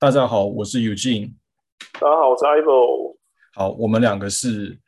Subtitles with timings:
[0.00, 1.34] 大家好，我是 Eugene。
[2.00, 3.18] 大家好，我是 Ivo。
[3.52, 4.80] 好，我们两个是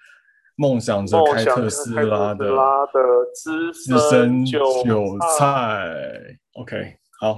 [0.56, 6.38] 梦想着开特斯拉的拉的资资深韭韭菜。
[6.54, 7.34] OK，好，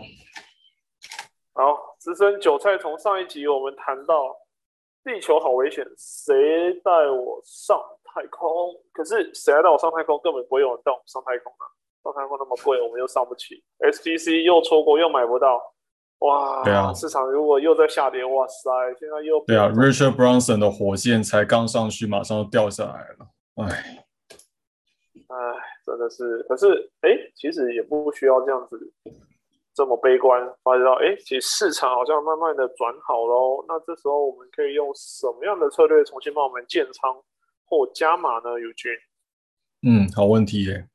[1.54, 2.78] 好，资深韭菜。
[2.78, 4.14] 从上一集我们谈到
[5.02, 8.48] 地球好危险，谁带我上太空？
[8.92, 10.16] 可是谁来带我上太空？
[10.22, 11.66] 根本不会有人带我们上太空啊！
[12.04, 13.64] 上太空那么贵，我们又上不起。
[13.80, 15.73] STC 又错过，又买不到。
[16.24, 23.28] 哇，对啊市场如果又在下跌，哇塞，现在又对啊，Richard Branson 的火箭才刚上去，马上就掉下来了。
[23.56, 23.66] 哎，
[25.28, 25.36] 哎，
[25.84, 28.92] 真的是，可是哎，其实也不需要这样子
[29.74, 33.64] 这么悲观，发觉到哎，其实市场好像慢慢的转好喽。
[33.68, 37.14] 那这时候我们可以用什么样的策略重新帮我们建仓
[37.66, 38.58] 或加码呢？
[38.58, 38.92] 友军，
[39.82, 40.88] 嗯，好问题耶。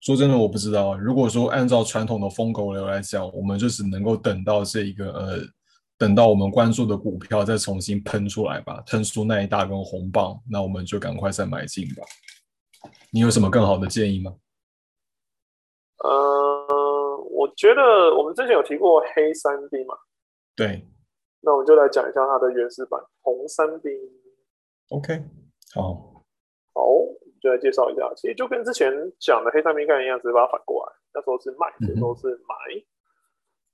[0.00, 0.96] 说真的，我不知道。
[0.96, 5.38] 如果说按照传统的疯狗流来讲，我们就只能够等到这一个呃，
[5.98, 12.02] 等到我们关注的股票再重新喷出来吧，喷出那一大根红棒，那我们就赶快再买进吧。
[13.10, 14.34] 你有什么更好的建议吗？
[16.02, 17.82] 呃，我觉得
[18.16, 19.94] 我们之前有提过黑三 D 嘛，
[20.56, 20.88] 对
[21.42, 23.90] 那我们就来讲一下它的原始版红三 D。
[24.88, 25.22] ，OK，
[25.74, 26.24] 好，
[26.72, 26.82] 好，
[27.40, 32.54] 就来介绍一下，其实就跟之前讲的黑三 D 概念一样，只是把它反过来，那时候是卖，这时候是买。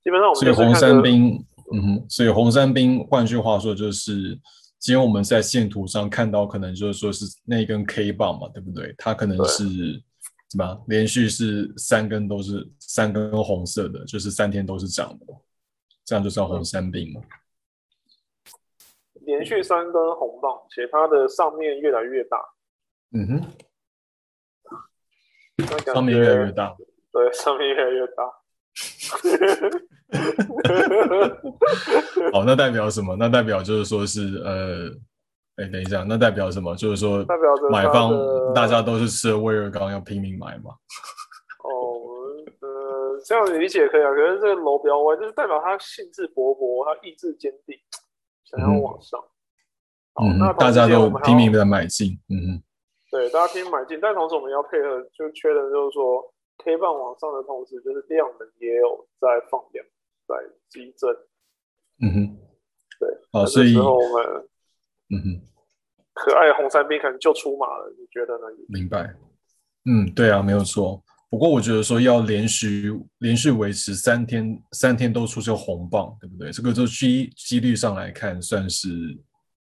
[0.03, 4.39] 基本上我们所以红就是看着三兵，嗯哼，所以红山兵，换句话说就是，
[4.79, 8.95] 今天我们在线图上看到，可能就是说是那一根 K 棒嘛，对不对？
[8.97, 9.65] 它可能是
[10.49, 10.85] 什么？
[10.87, 15.25] 连续是三根都是三根红色的，就是三天都是涨的，
[16.05, 17.21] 这样就算红山兵嘛。
[19.25, 22.37] 连续三根红棒，且它的上面越来越大，
[23.13, 23.41] 嗯哼，
[25.93, 26.75] 上面越来越大。
[27.11, 28.23] 对，上面越来越大。
[32.31, 33.15] 好，那代表什么？
[33.15, 34.89] 那代表就是说是呃，
[35.55, 36.75] 哎，等一下，那代表什么？
[36.75, 38.11] 就是说代表买方
[38.53, 40.71] 大家都是吃了威尔刚要拼命买嘛。
[41.63, 41.71] 哦，
[42.61, 44.11] 呃，这样理解可以啊。
[44.11, 47.75] 可是这个楼比较歪，就是代表他兴致勃勃，他意志坚定，
[48.43, 49.19] 想要往上。
[50.13, 52.19] 好，嗯大家都拼命的买进。
[52.29, 52.63] 嗯哼。
[53.17, 56.21] 对，大家拼命买进，但同时我们要配合，就缺的就是说
[56.63, 59.83] ，K 棒往上的同时，就是量能也有在放量，
[60.27, 60.35] 在
[60.69, 61.09] 激增。
[61.99, 62.37] 嗯哼，
[62.99, 64.47] 对，好，所以我们
[65.09, 65.41] 嗯哼，
[66.13, 68.45] 可爱的红三兵可能就出马了，你觉得呢？
[68.69, 69.15] 明白。
[69.85, 71.03] 嗯，对啊，没有错。
[71.31, 76.51] 不过我觉得说要连续连续维持三天，三天都出现红棒，对不对？
[76.51, 78.89] 这个就几几率上来看，算是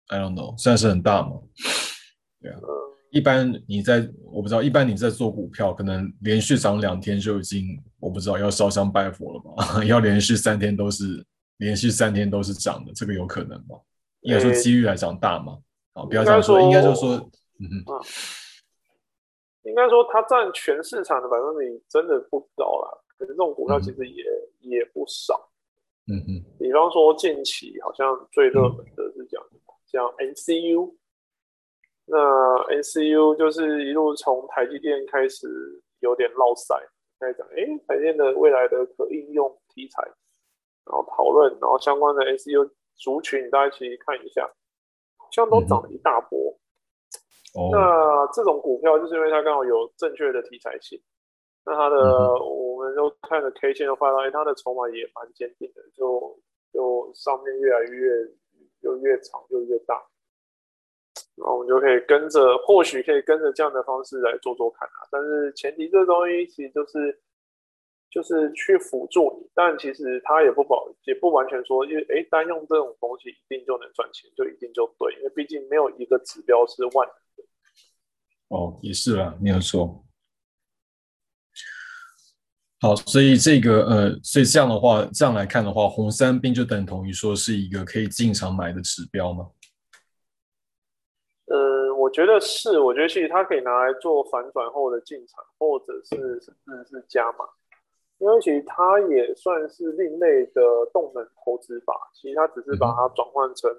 [0.08, 1.42] I don't know，算是很大嘛。
[2.40, 2.58] 对啊，
[3.12, 9.84] 一般你在我不知道，一般你在做股票，可能连续涨两天就已经我不知道要烧香拜佛了吧？
[9.86, 11.24] 要连续三天都是
[11.58, 13.78] 连续三天都是涨的，这个有可能吗？
[14.22, 15.58] 应该说诶几率来讲大嘛。
[15.94, 17.30] 好，不要这样说，应该就说说，
[17.60, 18.02] 嗯哼。
[19.64, 24.24] 应该说它占全市场的百分比真的不高啦，可是这种股票其实也、
[24.62, 25.52] 也不少。
[26.08, 29.40] 嗯哼，比方说近期好像最热门的是讲
[29.86, 30.96] 像 NCU，
[32.12, 32.18] 那
[32.76, 35.48] NCU 就是一路从台积电开始
[36.02, 36.76] 有点落赛，
[37.18, 40.04] 开始讲诶台积电的未来的可应用题材，
[40.86, 44.46] 然后讨论，然后相关的 NCU 族群大家一起看一下，
[45.16, 46.38] 好像都涨了一大波。
[47.56, 51.02] 哦，那这种股票就是因为它刚好有正确的题材性，
[51.66, 56.40] 那它的、嗯我们都看了 K 线，的发现哎，它的筹码也蛮坚定的，就
[56.74, 58.28] 就上面越来越
[58.82, 60.02] 就越长就越大，
[61.36, 65.08] 然后我们就可以跟着，或许可以跟着这样的方式来做做看啊。
[65.12, 67.22] 但是前提这东西其实就是
[68.10, 77.50] 就是去辅助你，但其实它也不保也不完全说，因为哎单用这种东西一定就能赚钱，就一定就对，因为毕竟没有一个指标是万能的。
[78.50, 80.06] 哦，也是啦，没有错。
[82.82, 89.48] 好，所以这个呃，所以这样的话，这样来看的话，红三兵就等同于说是一个可以进场买的指标吗？
[92.12, 97.48] 我觉得是，我觉得其实它可以拿来做反转后的进场，或者是甚至是加码，
[98.18, 100.62] 因为其实它也算是另类的
[100.92, 102.12] 动能投资法。
[102.14, 103.72] 其实它只是把它转换成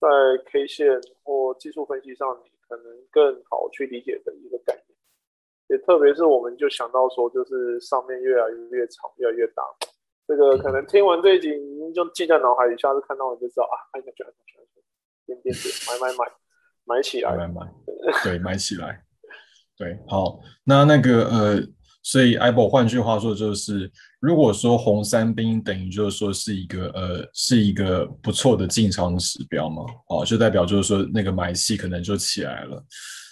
[0.00, 0.08] 在
[0.46, 4.96] K 线或技术分析上，你可能更好去理解的一个概念。
[5.68, 9.62] 也特别是我们就想到说，就是上面越来越长，越来越大。
[10.26, 14.82] 这个可能听完这一集，你就记在脑海里，下次看到你就知道啊，按下去，按下去，按下去，
[15.26, 16.32] 点点点，买买买，
[16.88, 17.36] 买起来。
[17.36, 17.66] 买买买，
[18.24, 19.00] 对，买起来。
[19.76, 21.62] 对，好，那那个呃，
[22.02, 23.88] 所以 Apple 换句话说就是，
[24.18, 32.82] 如果说红三兵等于就是说是一个呃是一个不错的进场指标嘛，哦，就代表就是说那个买气可能就起来了。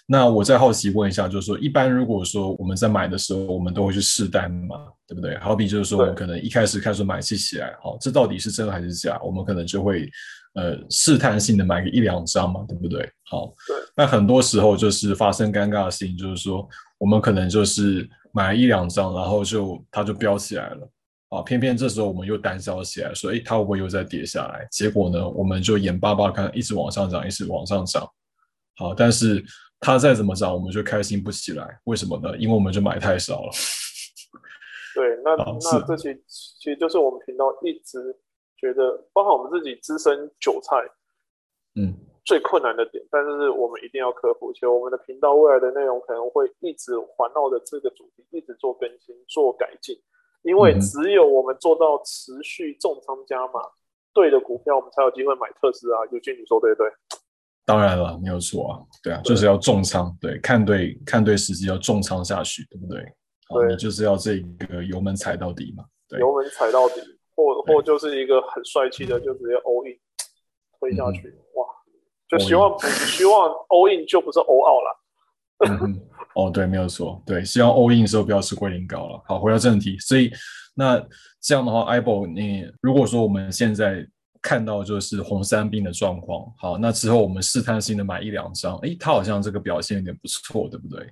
[0.09, 5.37] 那我再好奇问一下，就是说一般如果说我们在买的时候，我们都会去试单嘛，对不对？
[5.39, 9.21] 好比就是说我们可能一开始开始买气起来，好，这到底是真还是假？
[9.21, 10.09] 我们可能就会
[10.57, 13.09] 呃试探性的买个一两张嘛，对不对？
[13.31, 13.55] 好，
[13.95, 16.69] 那很多时候就是发生尴尬的事情，就是说
[16.99, 20.91] 我们可能就是买一两张，然后就它就飙起来了。
[21.29, 24.67] 啊，偏偏这时候我们又胆小起来，说，哎，它会不会又再跌下来？
[24.71, 28.09] 结果呢，我们就眼巴巴看，一直往上涨，一直往上涨。
[28.77, 29.45] 好，但是
[29.81, 31.67] 它再怎么涨，我们就开心不起来。
[31.85, 32.37] 为什么呢？
[32.39, 33.51] 因为我们就买太少了。
[34.95, 37.99] 对，那那这其其实就是我们频道一直
[38.57, 40.77] 觉得，包括我们自己资深韭菜，
[41.75, 41.95] 嗯，
[42.25, 44.53] 最困难的点，但是我们一定要克服。
[44.53, 49.97] 且我们的频道未来的内容可能会一直环绕着这个主题，一直做更新、做改进。
[50.43, 53.61] 因为只有我们做到持续重仓加码
[54.15, 55.99] 对的股票，我们才有机会买特斯拉。
[56.13, 56.91] 尤俊，你说对不对？
[57.65, 63.05] 当然了，没有错啊，对啊，就是要重仓，对，看对看对时机要重仓下去，对不对？
[63.49, 67.01] 对，你就是要这个油门踩到底嘛，对，油门踩到底，
[67.67, 69.99] 或或就是一个很帅气的，就直接 all in
[70.79, 71.67] 推下去，哇，
[72.29, 75.03] 就希望希望 all in 就不是 all out 了。
[76.35, 79.23] 哦，对，没有错，对，希望 all in 的时候不要吃龟苓膏了。
[79.27, 80.31] 好，回到正题，所以
[80.75, 81.03] 那
[81.41, 84.07] 这样的话 i b o 你如果说我们现在
[84.43, 91.07] 看到就是红三兵的状况，好，那之后我们试探性的买一两张，诶，它好像这个表现有点不错，对不对？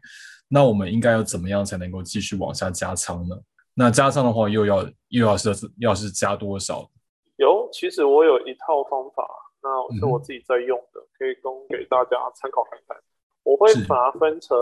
[0.47, 3.35] 那我们应该要怎么样才能够继续往下加仓呢？
[3.75, 5.51] 那加上的话，又要又要是
[5.81, 6.89] 要是加多少？
[7.37, 9.29] 有，其实我有一套方法，
[9.61, 12.97] 那是我自己在用的，可以供给大家参考看看。
[13.43, 14.57] 我会把它分成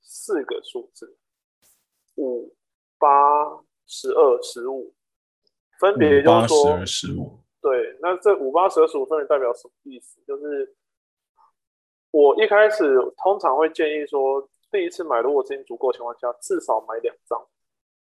[0.00, 1.16] 四个数字，
[2.16, 2.54] 五、
[2.98, 3.08] 八、
[3.86, 4.92] 十二、十五，
[5.78, 7.38] 分别就是说，十二、十五。
[7.60, 10.20] 对，那这五、八、十二、十五分别代表什么意思？
[10.26, 10.74] 就是
[12.10, 17.40] 我一开始通常会建议说，第一次买如果资金足够情况下，至少买两张，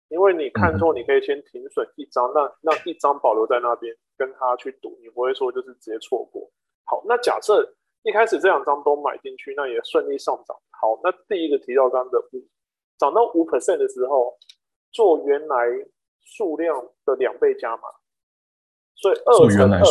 [0.10, 6.50] 因为你看错，你可以先停损一张，让让一张保留在那边，跟他去赌，你不会说就是直接错过。
[6.86, 7.76] 好，那假设。
[8.08, 10.56] 一开始这两张都买进去，那也顺利上涨。
[10.80, 12.48] 好，那第一个提到刚的五
[13.00, 14.38] 涨到五 percent 的时候，
[14.92, 15.66] 做原来
[16.22, 17.90] 数量的两倍加码，
[18.94, 19.82] 所以二乘二，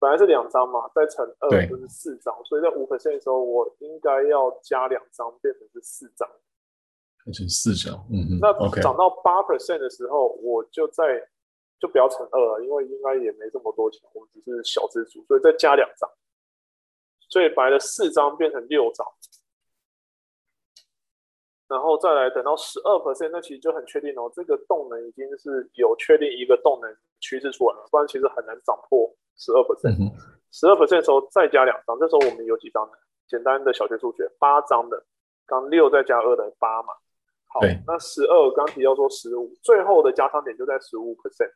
[0.00, 6.28] 本来是两张嘛，再乘二就是四张，所以在五 percent 的时候，我应该要加两张，变成是四张，
[7.26, 7.92] 变成四张。
[8.06, 8.38] 嗯嗯。
[8.38, 11.02] 那涨到八 percent 的时候，我就在
[11.80, 16.08] 就不要乘二了，因为应该也没这么多钱，我们只是小资主，所以再加两张。
[17.28, 19.04] 所以白的四张变成六张，
[21.66, 29.98] 然后再来等到十二 percent，那其实就很确定哦，这个动能已经是有确定一个动能趋势出来了，不然其实很难涨破十二 percent。
[30.52, 32.92] 十二 percent 的时候再加两张，这时候我们有几张呢？
[33.26, 35.04] 简单的小学数学，八张的，
[35.44, 36.94] 刚六再加二等于八嘛。
[37.48, 41.50] 好，那十二刚提到说十五，最后的加仓点就在十五 percent，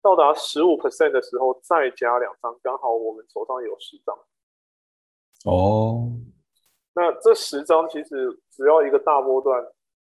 [0.00, 4.16] 到达十五 percent 的时候再加两张，刚好我们手上有十张。
[5.44, 6.10] 哦，
[6.94, 9.62] 那这十张其实只要一个大波段，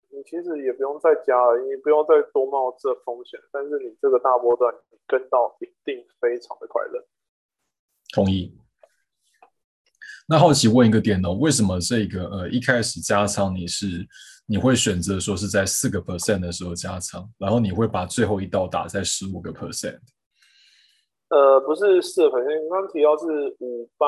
[0.09, 3.39] 你其实也不用再加了，你不用再多冒这风险。
[3.51, 4.73] 但是你这个大波段
[5.07, 7.03] 跟到一定非常的快乐。
[8.13, 8.55] 同意。
[10.27, 14.07] 那好奇问一个点哦，为什么这个呃一开始加仓你是
[14.54, 19.98] 你会选择说是在四个 percent 的时候加仓，然后你会把最后一道打在十五个 percent？
[21.30, 23.26] 呃，不是四个 percent，刚刚提到是
[23.62, 24.06] 五八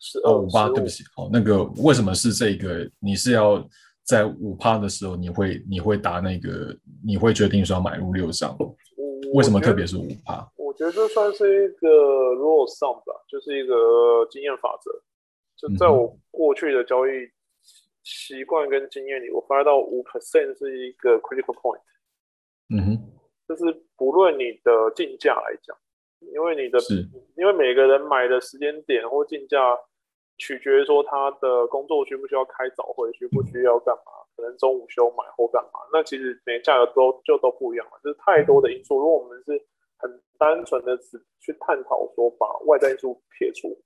[0.00, 2.84] 十二五八，对不起，好，那个为什么是这个？
[2.98, 3.64] 你是要
[4.04, 8.58] 在五趴的时候，你会你会打那个，你会决定说要买入六张？
[9.34, 10.44] 为什么特别是五趴？
[10.56, 11.86] 我觉得这算是一个
[12.34, 14.90] rule sum 吧，就是一个经验法则。
[15.56, 17.10] 就在我过去的交易
[18.06, 21.82] 习惯跟经验里，我发现到五 percent 是一个 critical point。
[22.70, 25.76] 嗯哼，就是不论你的竞价来讲。
[26.32, 26.78] 因为你的，
[27.36, 29.78] 因为每个人买的时间点或竞价，
[30.38, 38.98] 取决于说他的工作需不需要开早会，需不需要干嘛，可能中午休买或干嘛，那其实每个价格都就都不一样了，就是太多的因素。
[38.98, 39.52] 如果我们是
[39.98, 43.78] 很单纯的只去探讨说把外在因素撇除，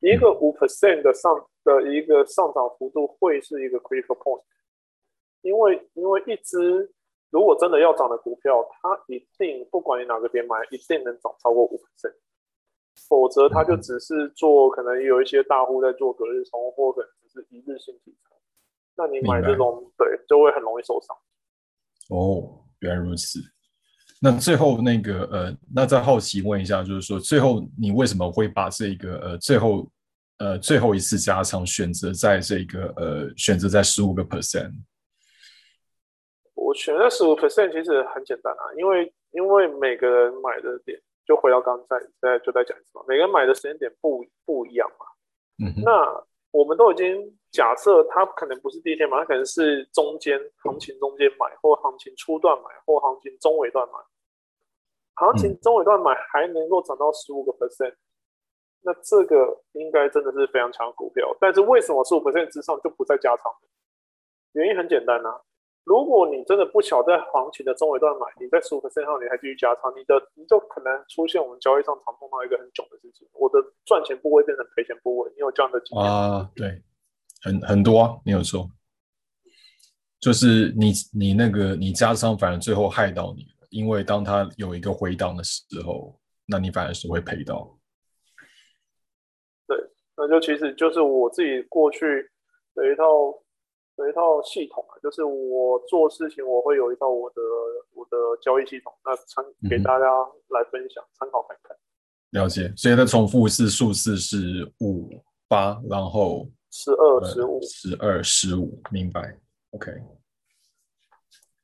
[0.00, 1.34] 一个五 percent 的上
[1.66, 4.42] 的一个上涨幅度会是一个 critical point，
[5.42, 6.94] 因为因为一只。
[7.30, 12.14] 如果真的要涨的股票，它一定不管你哪个点买，一定能涨超过五 percent，
[13.08, 18.36] 否则它就只是做可能有一些大户在做隔日冲，或者只是一日性题材，
[18.96, 21.16] 那你买这种对就会很容易受伤。
[22.16, 23.40] 哦，原来如此。
[24.22, 29.86] 那最后那个呃，那再好奇问一下，就是说最后你为什么会把这个呃最后
[30.38, 34.72] 呃最后一次加仓选择在这个呃选择在十五个 percent？
[36.54, 45.06] 我选择十五 percent 其实很简单啊，因为因为每个人买的点，就回到刚才在就在讲什么，每个人买的时间点不不一样嘛。
[45.64, 53.94] 嗯哼，那我们都已经假设他可能不是第一天买，他可能是中间行情中间买，或行情初段买，或行情中尾段买。
[55.14, 57.94] 行情中尾段买还能够涨到十五个 percent，
[58.86, 59.34] 那这个
[59.72, 61.26] 应该真的是非常强的股票。
[61.40, 63.52] 但是为什么十五 percent 之上就不再加仓？
[64.52, 65.42] 原因很简单啊，
[65.82, 75.30] 如果你真的不巧在行情的中尾段买，你在十五 percent 上你还继续加仓，你的你就可能出现我们交易上常碰到一个很囧的事情，我的赚钱部位变成赔钱部位。
[75.34, 76.48] 你有这样的经验啊？
[76.54, 76.80] 对，
[77.42, 78.70] 很很多啊，没有错，
[80.20, 83.66] 就是你你那个你加仓，反而最后害到你了。
[83.70, 87.75] 因为当它有一个回档的时候，那你反而是会赔到。
[90.28, 92.04] 就其实就是我自己过去
[92.74, 93.04] 的一套
[93.96, 97.36] 的一套系统啊，就是我做事情我会有一套我的
[97.94, 100.06] 我的交易系统，那参给大家
[100.48, 101.76] 来分享参考看看。
[102.30, 105.08] 了解，所以它重复是数字是五
[105.48, 109.38] 八，然后十二十五十二十五，明白
[109.70, 109.92] ？OK。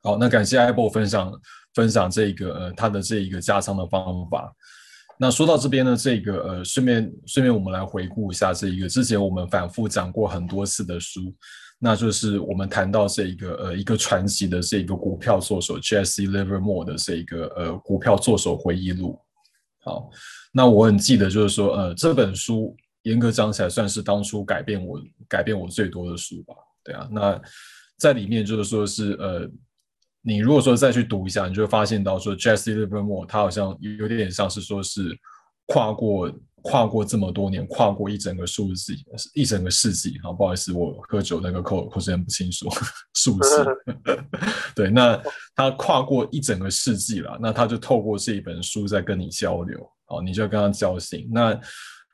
[0.03, 1.33] 好，那感谢 Apple 分享。
[1.75, 4.55] 分享这个呃他的这一个加仓的方法。
[5.23, 11.33] 那说到这边呢，这个呃顺便顺便我们来回顾一下这一个之前我们反复讲过很多次的书，
[11.79, 19.17] 那就是我们谈到这一个呃一个传奇的这一个股票作手 Jesse Livermore 的这一个呃股票作手回忆录。
[19.85, 20.11] 好，
[20.53, 26.53] 那我很记得就是说呃这本书严格讲起来算是当初改变我改变我最多的书吧。
[26.83, 27.41] 对啊，那
[27.97, 29.49] 在里面就是说是呃。
[30.25, 35.19] 你如果说再去读一下，你就会发现到说，Jesse Livermore 他好像有点点像是说是
[35.67, 38.95] 跨过跨过这么多年，跨过一整个数字，
[39.35, 40.17] 一整个世纪。
[40.23, 42.69] 好，不好意思，我喝酒那个口口有点不清楚
[43.15, 43.67] 数字。
[44.77, 45.21] 对，那
[45.57, 49.85] 他跨过一整个世纪了，那他就透过这一本书在跟你交流。
[50.05, 51.29] 好，你就跟他交心。
[51.33, 51.61] 那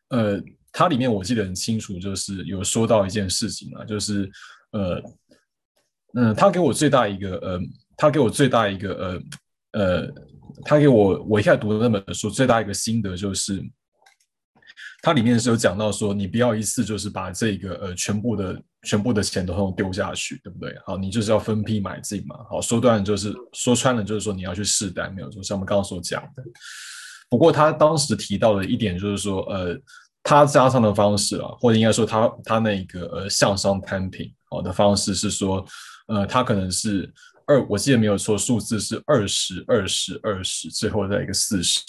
[0.09, 4.31] 呃，它里面我记得很清楚，就是有说到一件事情啊，就是
[4.71, 5.03] 呃
[6.15, 7.61] 嗯，他给我最大一个呃。
[7.99, 9.21] 他给我最大一个
[9.73, 10.09] 呃呃，
[10.65, 13.61] 他给我我一下读的那本书最大一个心得就是，
[15.03, 20.75] 它里面是有讲到说，你不要一次就是把这个呃全部的全部的钱都丢下去，对不对？
[20.87, 22.37] 好，你就是要分批买进嘛。
[22.49, 26.43] 好，说断就是说穿了就是说你要去试单，没有错，像我们刚刚所讲的。
[27.29, 29.77] 不过他当时提到的一点就是说，呃，
[30.23, 35.67] 他加上的方式啊，或者应该说他他那个呃向上摊平好的方式是说，
[36.07, 37.13] 呃，他可能是。
[37.49, 41.81] 二，我记得没有错，数字是二十二十二十，最后再一个四十。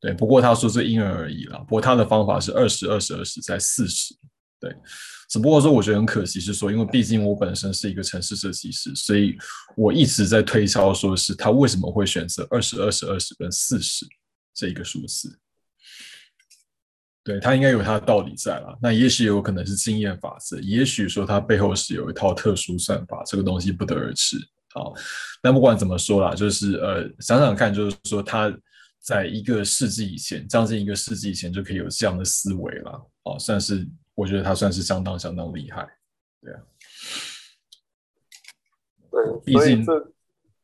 [0.00, 1.58] 对，不过他说是因人而异了。
[1.60, 4.16] 不过他的方法是二十二十二十再四十。
[4.58, 4.74] 对，
[5.28, 9.36] 只不过说我觉得很可惜是说，因为毕竟我本身是一个城市设计师，所以
[9.76, 14.06] 我一直在推敲，说是他为什么会选择二十二十二十跟四十
[14.54, 15.38] 这一个数字。
[17.22, 24.38] 对他应该有他的道理在啦，那也许有可能是经验法则，也许说他背后是有一套特殊算法，这个东西不得而知。
[24.72, 24.94] 好，
[25.42, 28.50] 那不管怎么说啦，就是呃想想看，就是说他
[28.98, 35.86] 在一个世纪以前，将近一个世纪以前就可以有这样的思维了，哦，算是我觉得他算是相当相当厉害，
[36.40, 36.60] 对啊，
[39.10, 39.84] 对，毕竟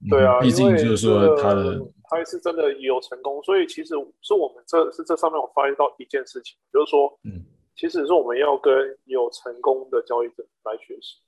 [0.09, 1.81] 对啊，毕竟就是说他的。
[2.09, 7.45] 他是真的有成功，所以其实是我们这是这上面我发现到一件事情，就是说，嗯，
[7.77, 11.21] 其实是我们要跟有成功的交易者来学习。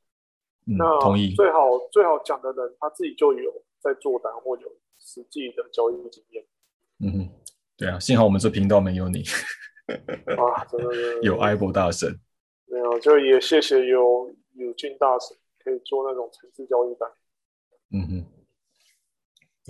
[0.65, 4.69] 那同意，最好最好讲的人他自己就有在做单或有
[4.99, 6.45] 实际的交易经验。
[7.01, 7.29] 嗯哼，
[7.77, 9.23] 对啊，幸好我们这频道没有你。
[10.37, 12.21] 啊，真的 有 Apple 大神。
[12.67, 17.11] 没有，就也谢谢有有俊大神可以做那种城市交易单。
[17.93, 18.38] 嗯哼。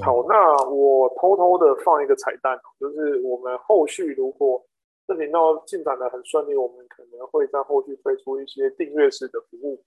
[0.05, 4.65] 好，那我偷偷的放一个彩蛋，就是我们后续如果
[5.07, 9.83] 这频道进展的很顺利，我们可能会在后续推出一些订阅式的服务，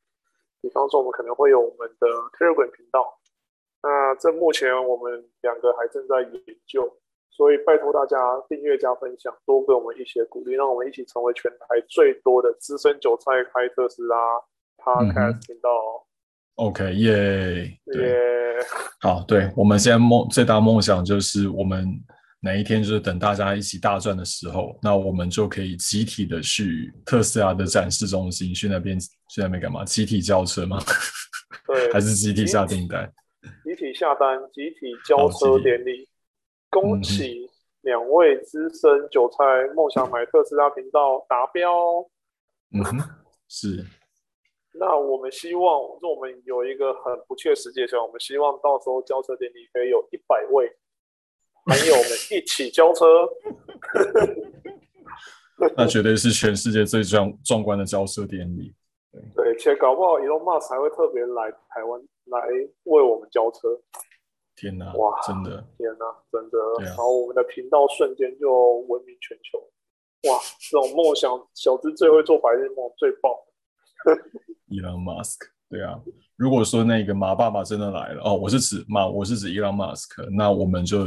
[0.62, 3.18] 比方说我们可能会有我们的 Telegram 频道，
[3.82, 6.92] 那这目前我们两个还正在研究，
[7.30, 8.18] 所以拜托大家
[8.50, 14.18] 订阅加分享，多给我们一些鼓励，让我们一起成为全台最多的资深韭菜开特斯拉
[14.78, 16.06] Podcast 频道。
[16.56, 18.18] OK，耶，耶，
[19.00, 21.88] 好，对我们现在梦最大梦想就是我们
[22.40, 29.84] 哪一天就是等大家一起大赚的时候，那我们就可以集体的去特斯拉的展示中心去那边去那边干嘛？
[29.86, 30.80] 集体交车吗？
[31.66, 33.12] 对，还是集体下订单？
[33.64, 36.08] 集体下单，集体交车典礼，
[36.70, 37.50] 恭喜
[37.82, 39.44] 两位资深韭菜
[39.76, 41.72] 梦想买特斯拉频道达标。
[42.74, 43.00] 嗯哼，
[43.48, 43.84] 是。
[44.74, 50.72] 那我们希望，我们有一个很不切实际的想法，我们希望到时候交车典礼可以有一百位
[51.66, 53.28] 朋友们一起交车。
[55.78, 58.74] 那绝对是全世界最壮壮观的交车典礼。
[59.36, 62.48] 对，且搞不好 Elon Musk 还会特别来台湾来
[62.84, 63.80] 为我们交车。
[64.56, 64.94] 天哪！
[64.94, 65.64] 哇，真的！
[65.78, 66.58] 天哪，真的！
[66.86, 69.60] 然后我们的频道瞬间就闻名全球。
[70.30, 73.32] 哇，这种梦想小资最会做白日梦，最棒。
[74.72, 75.38] Elon Musk，
[75.70, 76.02] 对啊。
[76.36, 81.06] 如果说那个马爸爸真的来了，哦，我是指马，我是指 Elon Musk，那我们就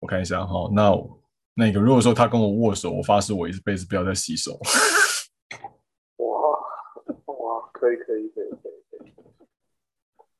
[0.00, 0.90] 我看一下哈，那
[1.54, 4.58] 那个如果说他跟我握手，我发誓我一辈子不要再洗手。
[6.16, 6.26] 哇
[7.26, 9.12] 哇可以可以可以可以可以，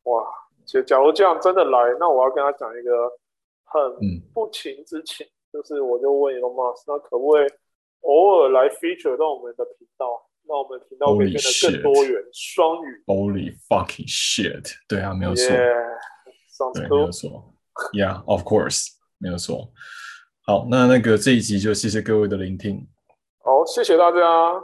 [0.05, 0.25] 哇！
[0.65, 3.11] 其实假如这样真的来，那我要跟他讲一个
[3.65, 3.81] 很
[4.33, 7.49] 不情之请，就是我就问 Elon Musk，那可不可以
[8.01, 10.07] 偶尔来 feature 到我们的频道，
[10.49, 13.03] 那我们频道可以变得更多元、双语。
[13.07, 14.73] Holy fucking shit！
[14.89, 15.49] 对啊，没有错，
[16.75, 17.55] 对，没有错。
[17.93, 19.73] Yeah，of course，没有错。
[20.45, 22.87] 好，那那个这一集就谢谢各位的聆听。
[23.45, 24.63] 好，谢谢大家。